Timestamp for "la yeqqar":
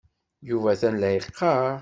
1.01-1.71